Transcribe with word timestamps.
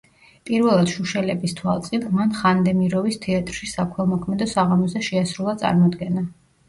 პირველად 0.49 0.87
შუშელების 0.93 1.53
თვალწინ, 1.59 2.07
მან 2.15 2.33
ხანდემიროვის 2.39 3.21
თეატრში 3.27 3.71
საქველმოქმედო 3.75 4.49
საღამოზე 4.55 5.05
შეასრულა 5.11 5.55
წარმოდგენა. 5.65 6.27